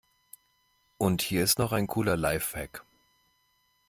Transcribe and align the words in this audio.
Und 0.97 1.21
hier 1.21 1.43
ist 1.43 1.59
noch 1.59 1.71
ein 1.73 1.85
cooler 1.85 2.17
Lifehack. 2.17 2.83